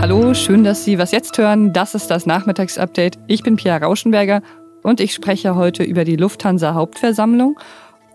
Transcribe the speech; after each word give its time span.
Hallo, 0.00 0.34
schön, 0.34 0.64
dass 0.64 0.84
Sie 0.84 0.98
was 0.98 1.12
jetzt 1.12 1.38
hören. 1.38 1.72
Das 1.72 1.94
ist 1.94 2.10
das 2.10 2.26
Nachmittagsupdate. 2.26 3.18
Ich 3.28 3.42
bin 3.42 3.56
Pia 3.56 3.76
Rauschenberger 3.76 4.42
und 4.82 5.00
ich 5.00 5.14
spreche 5.14 5.54
heute 5.54 5.84
über 5.84 6.04
die 6.04 6.16
Lufthansa 6.16 6.74
Hauptversammlung 6.74 7.58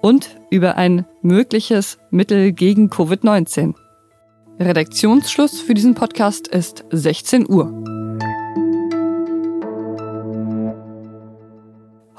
und 0.02 0.30
über 0.52 0.76
ein 0.76 1.06
mögliches 1.22 1.98
Mittel 2.10 2.52
gegen 2.52 2.90
Covid-19. 2.90 3.74
Redaktionsschluss 4.60 5.62
für 5.62 5.74
diesen 5.74 5.96
Podcast 5.96 6.48
ist 6.48 6.84
16 6.92 7.50
Uhr. 7.50 7.97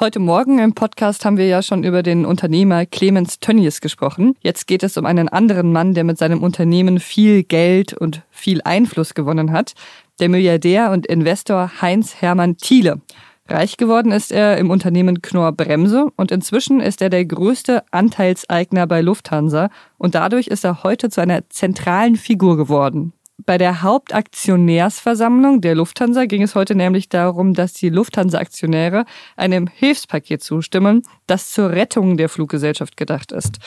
Heute 0.01 0.21
Morgen 0.21 0.61
im 0.61 0.75
Podcast 0.75 1.25
haben 1.25 1.39
wir 1.39 1.49
ja 1.49 1.61
schon 1.61 1.83
über 1.83 2.05
den 2.05 2.25
Unternehmer 2.25 2.87
Clemens 2.87 3.41
Tönnies 3.41 3.81
gesprochen. 3.81 4.37
Jetzt 4.43 4.69
geht 4.69 4.85
es 4.85 4.97
um 4.97 5.05
einen 5.05 5.29
anderen 5.29 5.73
Mann, 5.73 5.93
der 5.93 6.05
mit 6.05 6.19
seinem 6.19 6.45
Unternehmen 6.45 7.01
viel 7.01 7.43
Geld 7.43 7.95
und 7.95 8.23
viel 8.31 8.61
Einfluss 8.63 9.15
gewonnen 9.15 9.51
hat. 9.51 9.75
Der 10.21 10.29
Milliardär 10.29 10.93
und 10.93 11.05
Investor 11.05 11.83
Heinz 11.83 12.15
Hermann 12.15 12.59
Thiele. 12.59 13.01
Reich 13.49 13.77
geworden 13.77 14.13
ist 14.13 14.31
er 14.31 14.57
im 14.59 14.71
Unternehmen 14.71 15.21
Knorr 15.21 15.51
Bremse 15.51 16.07
und 16.15 16.31
inzwischen 16.31 16.79
ist 16.79 17.03
er 17.03 17.11
der 17.11 17.25
größte 17.25 17.83
Anteilseigner 17.91 18.87
bei 18.87 19.01
Lufthansa 19.01 19.69
und 19.97 20.15
dadurch 20.15 20.47
ist 20.47 20.65
er 20.65 20.85
heute 20.85 21.11
zu 21.11 21.21
einer 21.21 21.51
zentralen 21.51 22.15
Figur 22.15 22.57
geworden. 22.57 23.15
Bei 23.47 23.57
der 23.57 23.83
Hauptaktionärsversammlung 23.83 25.61
der 25.61 25.77
Lufthansa 25.77 26.25
ging 26.25 26.43
es 26.43 26.57
heute 26.57 26.75
nämlich 26.75 27.09
darum, 27.09 27.55
dass 27.55 27.73
die 27.73 27.89
Lufthansa-Aktionäre 27.89 29.05
einem 29.37 29.69
Hilfspaket 29.69 30.43
zustimmen, 30.43 31.03
das 31.29 31.51
zur 31.51 31.71
Rettung 31.71 32.17
der 32.17 32.29
Fluggesellschaft 32.29 32.97
gedacht 32.97 33.31
ist. 33.31 33.59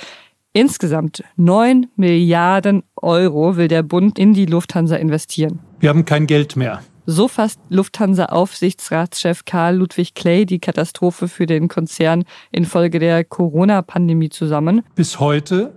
Insgesamt 0.53 1.23
9 1.37 1.87
Milliarden 1.95 2.83
Euro 2.97 3.55
will 3.55 3.69
der 3.69 3.83
Bund 3.83 4.19
in 4.19 4.33
die 4.33 4.45
Lufthansa 4.45 4.97
investieren. 4.97 5.59
Wir 5.79 5.89
haben 5.89 6.03
kein 6.03 6.27
Geld 6.27 6.57
mehr. 6.57 6.81
So 7.05 7.29
fasst 7.29 7.59
Lufthansa-Aufsichtsratschef 7.69 9.45
Karl 9.45 9.77
Ludwig 9.77 10.13
Clay 10.13 10.45
die 10.45 10.59
Katastrophe 10.59 11.29
für 11.29 11.45
den 11.45 11.69
Konzern 11.69 12.25
infolge 12.51 12.99
der 12.99 13.23
Corona-Pandemie 13.23 14.29
zusammen. 14.29 14.83
Bis 14.95 15.19
heute 15.21 15.73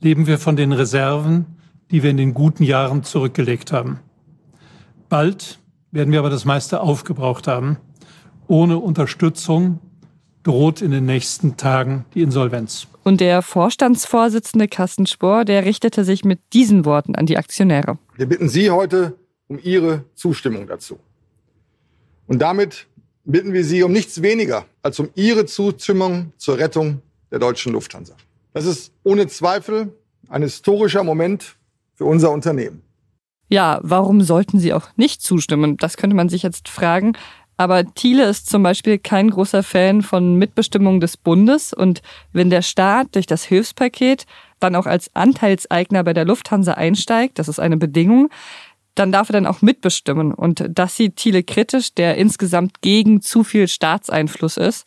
leben 0.00 0.26
wir 0.26 0.38
von 0.38 0.56
den 0.56 0.72
Reserven 0.72 1.57
die 1.90 2.02
wir 2.02 2.10
in 2.10 2.16
den 2.16 2.34
guten 2.34 2.62
Jahren 2.62 3.02
zurückgelegt 3.02 3.72
haben. 3.72 4.00
Bald 5.08 5.58
werden 5.90 6.12
wir 6.12 6.18
aber 6.18 6.30
das 6.30 6.44
meiste 6.44 6.80
aufgebraucht 6.80 7.46
haben. 7.46 7.78
Ohne 8.46 8.78
Unterstützung 8.78 9.80
droht 10.42 10.82
in 10.82 10.90
den 10.90 11.06
nächsten 11.06 11.56
Tagen 11.56 12.04
die 12.14 12.22
Insolvenz. 12.22 12.86
Und 13.04 13.20
der 13.20 13.42
Vorstandsvorsitzende 13.42 14.68
Carsten 14.68 15.06
Spohr, 15.06 15.44
der 15.44 15.64
richtete 15.64 16.04
sich 16.04 16.24
mit 16.24 16.40
diesen 16.52 16.84
Worten 16.84 17.14
an 17.14 17.26
die 17.26 17.36
Aktionäre. 17.36 17.98
Wir 18.16 18.26
bitten 18.26 18.48
Sie 18.48 18.70
heute 18.70 19.14
um 19.48 19.58
Ihre 19.62 20.04
Zustimmung 20.14 20.66
dazu. 20.66 20.98
Und 22.26 22.40
damit 22.40 22.86
bitten 23.24 23.52
wir 23.52 23.64
Sie 23.64 23.82
um 23.82 23.92
nichts 23.92 24.22
weniger 24.22 24.64
als 24.82 24.98
um 25.00 25.10
Ihre 25.14 25.46
Zustimmung 25.46 26.32
zur 26.36 26.58
Rettung 26.58 27.02
der 27.30 27.38
deutschen 27.38 27.72
Lufthansa. 27.72 28.14
Das 28.52 28.64
ist 28.64 28.92
ohne 29.04 29.26
Zweifel 29.26 29.92
ein 30.28 30.42
historischer 30.42 31.04
Moment 31.04 31.57
für 31.98 32.04
unser 32.04 32.30
Unternehmen. 32.30 32.82
Ja, 33.48 33.80
warum 33.82 34.22
sollten 34.22 34.60
sie 34.60 34.72
auch 34.72 34.88
nicht 34.96 35.20
zustimmen? 35.20 35.76
Das 35.76 35.96
könnte 35.96 36.14
man 36.14 36.28
sich 36.28 36.42
jetzt 36.42 36.68
fragen. 36.68 37.14
Aber 37.56 37.84
Thiele 37.92 38.24
ist 38.26 38.48
zum 38.48 38.62
Beispiel 38.62 38.98
kein 38.98 39.30
großer 39.30 39.64
Fan 39.64 40.02
von 40.02 40.36
Mitbestimmung 40.36 41.00
des 41.00 41.16
Bundes. 41.16 41.72
Und 41.72 42.02
wenn 42.32 42.50
der 42.50 42.62
Staat 42.62 43.16
durch 43.16 43.26
das 43.26 43.42
Hilfspaket 43.42 44.26
dann 44.60 44.76
auch 44.76 44.86
als 44.86 45.14
Anteilseigner 45.16 46.04
bei 46.04 46.12
der 46.12 46.24
Lufthansa 46.24 46.74
einsteigt, 46.74 47.40
das 47.40 47.48
ist 47.48 47.58
eine 47.58 47.76
Bedingung, 47.76 48.30
dann 48.94 49.10
darf 49.10 49.30
er 49.30 49.32
dann 49.34 49.46
auch 49.46 49.60
mitbestimmen. 49.60 50.32
Und 50.32 50.64
das 50.68 50.94
sieht 50.94 51.16
Thiele 51.16 51.42
kritisch, 51.42 51.94
der 51.94 52.16
insgesamt 52.16 52.80
gegen 52.80 53.22
zu 53.22 53.42
viel 53.42 53.66
Staatseinfluss 53.66 54.56
ist 54.56 54.86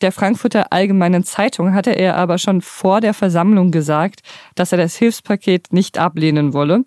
der 0.00 0.12
Frankfurter 0.12 0.72
Allgemeinen 0.72 1.24
Zeitung 1.24 1.74
hatte 1.74 1.92
er 1.92 2.16
aber 2.16 2.38
schon 2.38 2.60
vor 2.60 3.00
der 3.00 3.14
Versammlung 3.14 3.70
gesagt, 3.70 4.20
dass 4.54 4.72
er 4.72 4.78
das 4.78 4.96
Hilfspaket 4.96 5.72
nicht 5.72 5.98
ablehnen 5.98 6.52
wolle, 6.52 6.84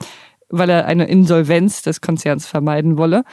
weil 0.50 0.70
er 0.70 0.86
eine 0.86 1.06
Insolvenz 1.06 1.82
des 1.82 2.02
Konzerns 2.02 2.48
vermeiden 2.48 2.98
wolle. 2.98 3.24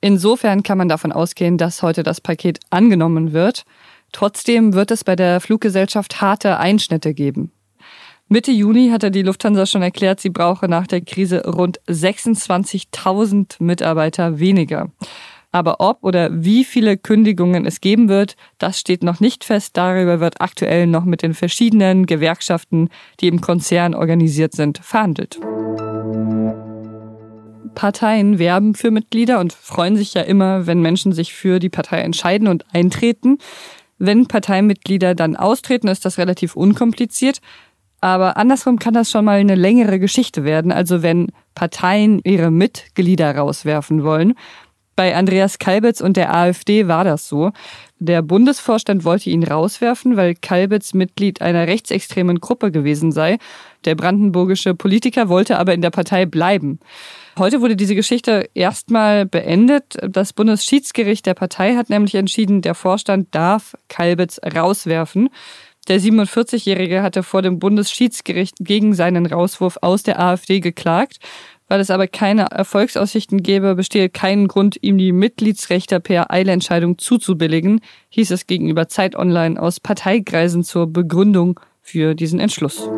Insofern 0.00 0.62
kann 0.62 0.78
man 0.78 0.88
davon 0.88 1.12
ausgehen, 1.12 1.58
dass 1.58 1.82
heute 1.82 2.02
das 2.02 2.20
Paket 2.20 2.60
angenommen 2.70 3.32
wird. 3.32 3.64
Trotzdem 4.12 4.74
wird 4.74 4.90
es 4.90 5.04
bei 5.04 5.16
der 5.16 5.40
Fluggesellschaft 5.40 6.20
harte 6.20 6.58
Einschnitte 6.58 7.14
geben. 7.14 7.52
Mitte 8.28 8.50
Juni 8.50 8.88
hatte 8.90 9.12
die 9.12 9.22
Lufthansa 9.22 9.66
schon 9.66 9.82
erklärt, 9.82 10.18
sie 10.18 10.30
brauche 10.30 10.68
nach 10.68 10.88
der 10.88 11.00
Krise 11.00 11.44
rund 11.46 11.80
26.000 11.88 13.62
Mitarbeiter 13.62 14.40
weniger. 14.40 14.90
Aber 15.56 15.80
ob 15.80 16.04
oder 16.04 16.28
wie 16.32 16.64
viele 16.64 16.98
Kündigungen 16.98 17.64
es 17.64 17.80
geben 17.80 18.10
wird, 18.10 18.36
das 18.58 18.78
steht 18.78 19.02
noch 19.02 19.20
nicht 19.20 19.42
fest. 19.42 19.74
Darüber 19.74 20.20
wird 20.20 20.42
aktuell 20.42 20.86
noch 20.86 21.06
mit 21.06 21.22
den 21.22 21.32
verschiedenen 21.32 22.04
Gewerkschaften, 22.04 22.90
die 23.20 23.28
im 23.28 23.40
Konzern 23.40 23.94
organisiert 23.94 24.52
sind, 24.52 24.76
verhandelt. 24.76 25.40
Parteien 27.74 28.38
werben 28.38 28.74
für 28.74 28.90
Mitglieder 28.90 29.40
und 29.40 29.54
freuen 29.54 29.96
sich 29.96 30.12
ja 30.12 30.20
immer, 30.20 30.66
wenn 30.66 30.82
Menschen 30.82 31.12
sich 31.12 31.32
für 31.32 31.58
die 31.58 31.70
Partei 31.70 32.00
entscheiden 32.00 32.48
und 32.48 32.66
eintreten. 32.74 33.38
Wenn 33.96 34.26
Parteimitglieder 34.26 35.14
dann 35.14 35.36
austreten, 35.36 35.88
ist 35.88 36.04
das 36.04 36.18
relativ 36.18 36.54
unkompliziert. 36.54 37.40
Aber 38.02 38.36
andersrum 38.36 38.78
kann 38.78 38.92
das 38.92 39.10
schon 39.10 39.24
mal 39.24 39.38
eine 39.38 39.54
längere 39.54 39.98
Geschichte 39.98 40.44
werden. 40.44 40.70
Also 40.70 41.02
wenn 41.02 41.32
Parteien 41.54 42.20
ihre 42.24 42.50
Mitglieder 42.50 43.34
rauswerfen 43.34 44.04
wollen, 44.04 44.34
bei 44.96 45.14
Andreas 45.14 45.58
Kalbitz 45.58 46.00
und 46.00 46.16
der 46.16 46.34
AfD 46.34 46.88
war 46.88 47.04
das 47.04 47.28
so. 47.28 47.52
Der 47.98 48.22
Bundesvorstand 48.22 49.04
wollte 49.04 49.30
ihn 49.30 49.44
rauswerfen, 49.44 50.16
weil 50.16 50.34
Kalbitz 50.34 50.94
Mitglied 50.94 51.40
einer 51.40 51.66
rechtsextremen 51.66 52.40
Gruppe 52.40 52.72
gewesen 52.72 53.12
sei. 53.12 53.38
Der 53.84 53.94
brandenburgische 53.94 54.74
Politiker 54.74 55.28
wollte 55.28 55.58
aber 55.58 55.74
in 55.74 55.82
der 55.82 55.90
Partei 55.90 56.26
bleiben. 56.26 56.80
Heute 57.38 57.60
wurde 57.60 57.76
diese 57.76 57.94
Geschichte 57.94 58.48
erstmal 58.54 59.26
beendet. 59.26 59.96
Das 60.02 60.32
Bundesschiedsgericht 60.32 61.26
der 61.26 61.34
Partei 61.34 61.76
hat 61.76 61.90
nämlich 61.90 62.14
entschieden, 62.14 62.62
der 62.62 62.74
Vorstand 62.74 63.28
darf 63.34 63.76
Kalbitz 63.88 64.40
rauswerfen. 64.42 65.28
Der 65.88 66.00
47-Jährige 66.00 67.02
hatte 67.02 67.22
vor 67.22 67.42
dem 67.42 67.58
Bundesschiedsgericht 67.60 68.56
gegen 68.58 68.92
seinen 68.92 69.24
Rauswurf 69.26 69.78
aus 69.82 70.02
der 70.02 70.18
AfD 70.18 70.58
geklagt. 70.60 71.18
Weil 71.68 71.80
es 71.80 71.90
aber 71.90 72.06
keine 72.06 72.46
Erfolgsaussichten 72.50 73.42
gäbe, 73.42 73.74
bestehe 73.74 74.08
kein 74.08 74.46
Grund, 74.46 74.78
ihm 74.82 74.98
die 74.98 75.12
Mitgliedsrechte 75.12 75.98
per 75.98 76.30
Eilentscheidung 76.30 76.98
zuzubilligen, 76.98 77.80
hieß 78.10 78.30
es 78.30 78.46
gegenüber 78.46 78.88
Zeit 78.88 79.16
Online 79.16 79.60
aus 79.60 79.80
Parteikreisen 79.80 80.62
zur 80.62 80.86
Begründung 80.86 81.58
für 81.82 82.14
diesen 82.14 82.38
Entschluss. 82.38 82.88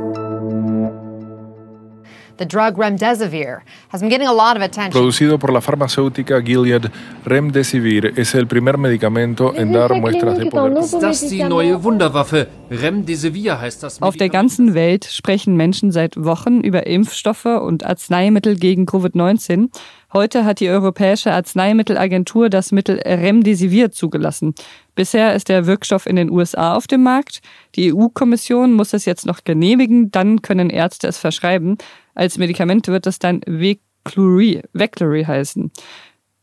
The 2.39 2.47
drug 2.47 2.79
remdesivir 2.79 3.63
has 3.89 4.01
been 4.01 4.11
getting 4.11 4.29
a 4.29 4.33
lot 4.33 4.57
of 4.57 4.63
attention. 4.63 4.93
Producido 4.93 5.41
por 5.41 5.53
la 5.53 5.61
farmacéutica 5.61 6.41
Gilead, 6.41 6.89
Remdesivir 7.25 8.13
es 8.17 8.33
el 8.35 8.47
primer 8.47 8.79
medicamento 8.79 9.53
en 9.57 9.73
dar 9.73 9.93
muestras 9.95 10.39
de 10.39 10.47
poder. 10.47 10.79
Ist 10.79 11.03
das 11.03 11.29
die 11.29 11.43
neue 11.43 11.83
Wunderwaffe? 11.83 12.47
Remdesivir 12.71 13.61
heißt 13.61 13.83
das. 13.83 14.01
Auf 14.01 14.17
der 14.17 14.29
ganzen 14.29 14.75
Welt 14.75 15.05
sprechen 15.05 15.57
Menschen 15.57 15.91
seit 15.91 16.17
Wochen 16.17 16.61
über 16.61 16.87
Impfstoffe 16.87 17.47
und 17.47 17.85
Arzneimittel 17.85 18.57
gegen 18.57 18.87
Covid-19. 18.87 19.71
Heute 20.15 20.47
hat 20.47 20.61
die 20.61 20.71
Europäische 20.71 21.33
Arzneimittelagentur 21.33 22.49
das 22.49 22.73
Mittel 22.73 22.99
Remdesivir 22.99 23.91
zugelassen. 23.91 24.55
Bisher 24.95 25.35
ist 25.35 25.51
der 25.51 25.67
Wirkstoff 25.67 26.07
in 26.07 26.17
den 26.17 26.31
USA 26.31 26.75
auf 26.75 26.87
dem 26.87 27.03
Markt. 27.03 27.41
Die 27.75 27.93
EU-Kommission 27.93 28.73
muss 28.73 28.95
es 28.95 29.05
jetzt 29.05 29.27
noch 29.27 29.45
genehmigen, 29.45 30.11
dann 30.11 30.41
können 30.41 30.71
Ärzte 30.71 31.09
es 31.09 31.19
verschreiben. 31.19 31.77
Als 32.15 32.39
Medikament 32.39 32.89
wird 32.89 33.07
es 33.07 33.19
dann 33.19 33.43
Veclury, 33.47 34.63
Veclury 34.73 35.25
heißen. 35.25 35.71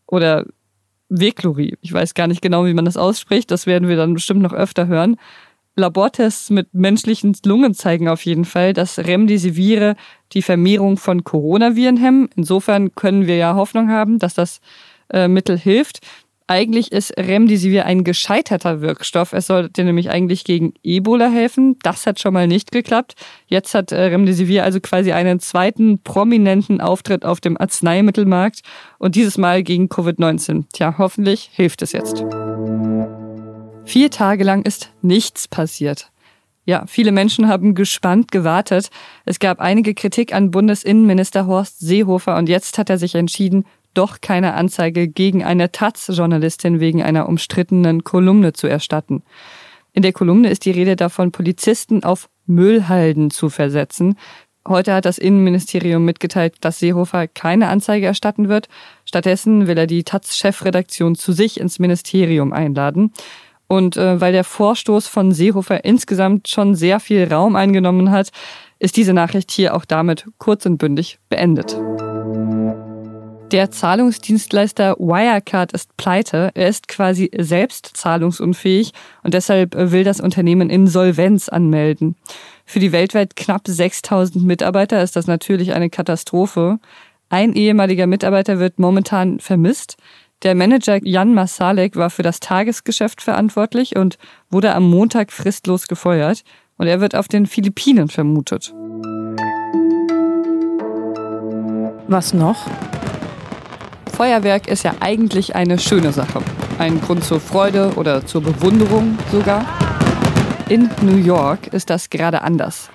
Oder 0.05 0.45
Veclury. 1.09 1.75
Ich 1.81 1.91
weiß 1.91 2.13
gar 2.13 2.27
nicht 2.27 2.43
genau, 2.43 2.65
wie 2.65 2.73
man 2.75 2.85
das 2.85 2.97
ausspricht. 2.97 3.49
Das 3.49 3.65
werden 3.65 3.89
wir 3.89 3.95
dann 3.95 4.13
bestimmt 4.13 4.43
noch 4.43 4.53
öfter 4.53 4.85
hören. 4.85 5.17
Labortests 5.75 6.51
mit 6.51 6.73
menschlichen 6.73 7.35
Lungen 7.45 7.73
zeigen 7.73 8.07
auf 8.07 8.23
jeden 8.25 8.45
Fall, 8.45 8.73
dass 8.73 8.99
Remdesivire 8.99 9.95
die 10.35 10.43
Vermehrung 10.43 10.97
von 10.97 11.23
Coronaviren 11.23 11.97
hemmen. 11.97 12.29
Insofern 12.35 12.93
können 12.93 13.25
wir 13.25 13.37
ja 13.37 13.55
Hoffnung 13.55 13.89
haben, 13.89 14.19
dass 14.19 14.35
das 14.35 14.59
äh, 15.11 15.27
Mittel 15.27 15.57
hilft. 15.57 16.01
Eigentlich 16.47 16.91
ist 16.91 17.17
Remdesivir 17.17 17.87
ein 17.87 18.03
gescheiterter 18.03 18.79
Wirkstoff. 18.79 19.33
Es 19.33 19.47
sollte 19.47 19.83
nämlich 19.83 20.11
eigentlich 20.11 20.43
gegen 20.43 20.75
Ebola 20.83 21.27
helfen. 21.27 21.79
Das 21.81 22.05
hat 22.05 22.19
schon 22.19 22.35
mal 22.35 22.47
nicht 22.47 22.71
geklappt. 22.71 23.15
Jetzt 23.47 23.73
hat 23.73 23.91
äh, 23.91 23.99
Remdesivir 23.99 24.63
also 24.63 24.79
quasi 24.79 25.11
einen 25.11 25.39
zweiten 25.39 26.03
prominenten 26.03 26.81
Auftritt 26.81 27.25
auf 27.25 27.41
dem 27.41 27.59
Arzneimittelmarkt 27.59 28.61
und 28.99 29.15
dieses 29.15 29.39
Mal 29.39 29.63
gegen 29.63 29.87
Covid-19. 29.87 30.65
Tja, 30.71 30.95
hoffentlich 30.99 31.49
hilft 31.51 31.81
es 31.81 31.93
jetzt. 31.93 32.23
Vier 33.85 34.11
Tage 34.11 34.43
lang 34.43 34.61
ist 34.61 34.91
nichts 35.01 35.47
passiert. 35.47 36.11
Ja, 36.65 36.85
viele 36.87 37.11
Menschen 37.11 37.47
haben 37.47 37.75
gespannt 37.75 38.31
gewartet. 38.31 38.89
Es 39.23 39.37
gab 39.37 39.59
einige 39.59 39.93
Kritik 39.93 40.33
an 40.33 40.49
Bundesinnenminister 40.49 41.45
Horst 41.45 41.79
Seehofer 41.79 42.37
und 42.37 42.49
jetzt 42.49 42.79
hat 42.79 42.89
er 42.89 42.97
sich 42.97 43.13
entschieden, 43.13 43.65
doch 43.93 44.19
keine 44.19 44.55
Anzeige 44.55 45.07
gegen 45.07 45.43
eine 45.43 45.71
Taz-Journalistin 45.71 46.79
wegen 46.79 47.03
einer 47.03 47.29
umstrittenen 47.29 48.03
Kolumne 48.03 48.53
zu 48.53 48.67
erstatten. 48.67 49.23
In 49.93 50.01
der 50.01 50.11
Kolumne 50.11 50.49
ist 50.49 50.65
die 50.65 50.71
Rede 50.71 50.95
davon, 50.95 51.31
Polizisten 51.31 52.03
auf 52.03 52.29
Müllhalden 52.47 53.29
zu 53.29 53.49
versetzen. 53.49 54.17
Heute 54.67 54.93
hat 54.93 55.05
das 55.05 55.19
Innenministerium 55.19 56.03
mitgeteilt, 56.03 56.55
dass 56.61 56.79
Seehofer 56.79 57.27
keine 57.27 57.67
Anzeige 57.67 58.07
erstatten 58.07 58.49
wird. 58.49 58.67
Stattdessen 59.05 59.67
will 59.67 59.77
er 59.77 59.85
die 59.85 60.03
Taz-Chefredaktion 60.03 61.15
zu 61.15 61.31
sich 61.31 61.59
ins 61.59 61.77
Ministerium 61.77 62.51
einladen. 62.51 63.13
Und 63.67 63.97
äh, 63.97 64.21
weil 64.21 64.31
der 64.31 64.43
Vorstoß 64.43 65.07
von 65.07 65.31
Seehofer 65.31 65.85
insgesamt 65.85 66.47
schon 66.47 66.75
sehr 66.75 66.99
viel 66.99 67.31
Raum 67.31 67.55
eingenommen 67.55 68.11
hat, 68.11 68.29
ist 68.79 68.97
diese 68.97 69.13
Nachricht 69.13 69.51
hier 69.51 69.75
auch 69.75 69.85
damit 69.85 70.25
kurz 70.37 70.65
und 70.65 70.77
bündig 70.77 71.19
beendet. 71.29 71.75
Der 73.51 73.69
Zahlungsdienstleister 73.69 74.95
Wirecard 74.97 75.71
ist 75.71 75.95
pleite. 75.97 76.51
Er 76.55 76.67
ist 76.67 76.87
quasi 76.87 77.29
selbst 77.37 77.91
zahlungsunfähig 77.93 78.91
und 79.23 79.33
deshalb 79.33 79.75
will 79.75 80.03
das 80.03 80.19
Unternehmen 80.19 80.69
Insolvenz 80.69 81.47
anmelden. 81.47 82.15
Für 82.65 82.79
die 82.79 82.91
weltweit 82.91 83.35
knapp 83.35 83.61
6000 83.67 84.43
Mitarbeiter 84.43 85.01
ist 85.01 85.15
das 85.15 85.27
natürlich 85.27 85.73
eine 85.73 85.91
Katastrophe. 85.91 86.79
Ein 87.29 87.53
ehemaliger 87.53 88.07
Mitarbeiter 88.07 88.59
wird 88.59 88.79
momentan 88.79 89.39
vermisst. 89.39 89.97
Der 90.43 90.53
Manager 90.53 90.99
Jan 91.03 91.33
Masalek 91.33 91.95
war 91.95 92.09
für 92.09 92.21
das 92.21 92.39
Tagesgeschäft 92.39 93.21
verantwortlich 93.21 93.95
und 93.95 94.17
wurde 94.49 94.75
am 94.75 94.89
Montag 94.89 95.31
fristlos 95.31 95.87
gefeuert. 95.87 96.43
Und 96.77 96.87
er 96.87 96.99
wird 96.99 97.15
auf 97.15 97.27
den 97.27 97.45
Philippinen 97.45 98.09
vermutet. 98.09 98.73
Was 102.07 102.33
noch? 102.33 102.67
Feuerwerk 104.13 104.67
ist 104.67 104.83
ja 104.83 104.95
eigentlich 104.99 105.55
eine 105.55 105.79
schöne 105.79 106.11
Sache. 106.11 106.41
Ein 106.77 107.01
Grund 107.01 107.23
zur 107.23 107.39
Freude 107.39 107.93
oder 107.95 108.25
zur 108.25 108.41
Bewunderung 108.41 109.17
sogar. 109.31 109.65
In 110.69 110.89
New 111.01 111.17
York 111.17 111.67
ist 111.67 111.89
das 111.89 112.09
gerade 112.09 112.41
anders. 112.41 112.89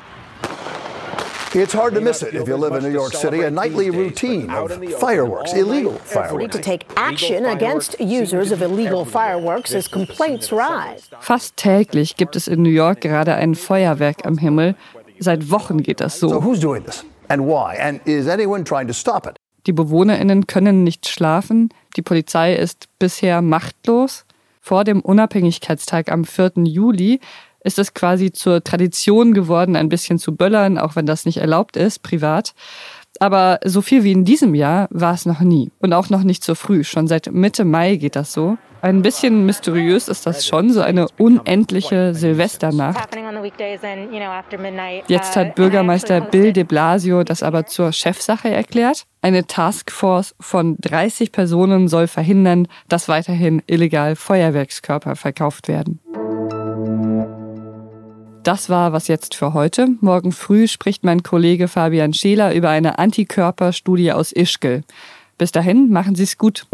It's 1.53 1.73
hard 1.73 1.95
to 1.95 2.01
miss 2.01 2.23
it 2.23 2.33
if 2.35 2.47
you 2.47 2.57
live 2.57 2.75
in 2.77 2.85
New 2.85 2.93
York 2.97 3.13
City, 3.13 3.43
a 3.43 3.51
nightly 3.51 3.91
routine 3.91 4.49
of 4.51 4.71
fireworks, 5.01 5.53
illegal 5.53 5.95
fireworks. 6.05 6.55
to 6.57 6.63
take 6.63 6.87
action 6.97 7.45
against 7.45 7.99
users 7.99 8.53
of 8.53 8.63
illegal 8.63 9.05
fireworks 9.05 9.75
as 9.75 9.89
complaints 9.89 10.53
rise. 10.53 11.09
Fast 11.21 11.57
täglich 11.57 12.15
gibt 12.17 12.37
es 12.37 12.47
in 12.47 12.63
New 12.63 12.71
York 12.71 13.01
gerade 13.01 13.35
ein 13.35 13.57
Feuerwerk 13.57 14.25
am 14.27 14.39
Himmel. 14.39 14.77
Seit 15.19 15.51
Wochen 15.51 15.83
geht 15.83 16.01
das 16.01 16.21
So 16.21 16.29
so. 16.29 16.41
who's 16.41 16.61
doing 16.61 16.85
this 16.85 17.05
and 17.29 17.43
why? 17.47 17.77
And 17.81 18.01
is 18.07 18.29
anyone 18.29 18.63
trying 18.65 18.87
to 18.87 18.95
stop 18.95 19.27
it? 19.27 19.37
Die 19.67 19.73
BewohnerInnen 19.73 20.47
können 20.47 20.85
nicht 20.85 21.09
schlafen. 21.09 21.71
Die 21.97 22.03
Polizei 22.03 22.55
ist 22.55 22.87
bisher 23.01 23.43
machtlos. 23.43 24.25
Vor 24.63 24.85
dem 24.85 25.01
Unabhängigkeitstag 25.01 26.13
am 26.13 26.25
4. 26.25 26.53
Juli 26.65 27.19
ist 27.63 27.79
es 27.79 27.95
quasi 27.95 28.33
zur 28.33 28.63
Tradition 28.65 29.35
geworden, 29.35 29.77
ein 29.77 29.89
bisschen 29.89 30.19
zu 30.19 30.35
böllern, 30.35 30.79
auch 30.79 30.97
wenn 30.97 31.07
das 31.07 31.25
nicht 31.25 31.39
erlaubt 31.39 31.77
ist, 31.77 32.03
privat. 32.03 32.55
Aber 33.19 33.59
so 33.65 33.83
viel 33.83 34.05
wie 34.05 34.13
in 34.13 34.25
diesem 34.25 34.55
Jahr 34.55 34.89
war 34.91 35.15
es 35.15 35.27
noch 35.27 35.41
nie. 35.41 35.71
Und 35.79 35.93
auch 35.93 36.11
noch 36.11 36.23
nicht 36.23 36.45
so 36.45 36.55
früh. 36.55 36.85
Schon 36.85 37.07
seit 37.07 37.33
Mitte 37.33 37.65
Mai 37.65 37.97
geht 37.97 38.17
das 38.17 38.33
so. 38.33 38.57
Ein 38.83 39.03
bisschen 39.03 39.45
mysteriös 39.45 40.09
ist 40.09 40.27
das 40.27 40.47
schon, 40.47 40.71
so 40.73 40.81
eine 40.81 41.07
unendliche 41.19 42.15
Silvesternacht. 42.15 43.15
Jetzt 45.07 45.37
uh, 45.37 45.41
hat 45.41 45.49
I 45.49 45.53
Bürgermeister 45.55 46.23
Bill 46.23 46.55
de 46.55 46.65
Blasio 46.65 47.23
das 47.23 47.43
aber 47.43 47.67
zur 47.67 47.93
Chefsache 47.93 48.49
erklärt. 48.49 49.05
Eine 49.21 49.47
Taskforce 49.47 50.35
von 50.41 50.79
30 50.81 51.31
Personen 51.31 51.89
soll 51.89 52.07
verhindern, 52.07 52.69
dass 52.89 53.07
weiterhin 53.09 53.63
illegal 53.67 54.17
Feuerwerkskörper 54.17 55.15
verkauft 55.15 55.69
werden. 55.69 56.01
Das 58.43 58.71
war 58.71 58.93
was 58.95 59.07
jetzt 59.09 59.35
für 59.35 59.53
heute. 59.53 59.89
Morgen 60.01 60.33
früh 60.33 60.67
spricht 60.67 61.05
mein 61.05 61.23
Kollege 61.23 61.69
Fabian 61.69 62.15
Scheler 62.15 62.55
über 62.55 62.71
eine 62.71 62.99
Antikörperstudie 62.99 64.13
aus 64.13 64.33
Ischgl. 64.33 64.83
Bis 65.37 65.53
dahin, 65.53 65.91
machen 65.91 66.15
Sie 66.15 66.23
es 66.23 66.39
gut. 66.39 66.67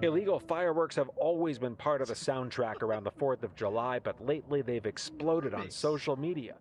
Illegal 0.00 0.38
fireworks 0.38 0.96
have 0.96 1.10
always 1.20 1.58
been 1.58 1.74
part 1.76 2.00
of 2.00 2.08
the 2.08 2.14
soundtrack 2.14 2.82
around 2.82 3.04
the 3.04 3.10
4th 3.10 3.42
of 3.42 3.54
July, 3.54 3.98
but 3.98 4.14
lately 4.24 4.62
they've 4.62 4.86
exploded 4.86 5.52
on 5.52 5.70
social 5.70 6.16
media. 6.16 6.54